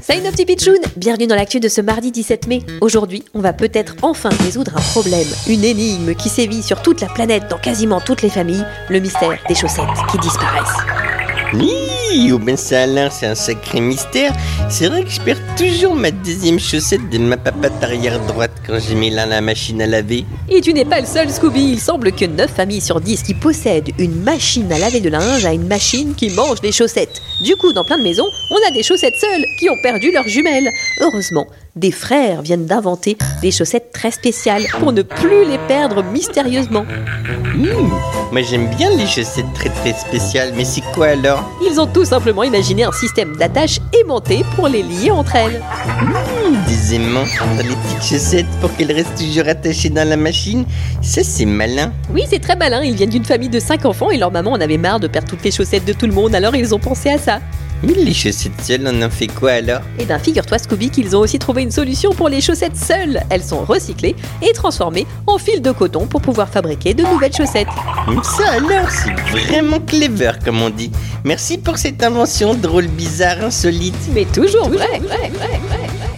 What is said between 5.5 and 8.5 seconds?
énigme qui sévit sur toute la planète dans quasiment toutes les